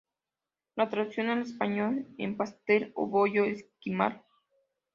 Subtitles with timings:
[0.77, 4.23] La traducción al español es pastel o bollo esquimal.